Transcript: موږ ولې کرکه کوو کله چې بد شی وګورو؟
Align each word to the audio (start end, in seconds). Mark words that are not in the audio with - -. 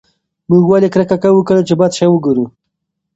موږ 0.49 0.63
ولې 0.71 0.89
کرکه 0.93 1.17
کوو 1.23 1.47
کله 1.49 1.61
چې 1.67 1.73
بد 1.79 1.91
شی 1.97 2.07
وګورو؟ 2.09 2.45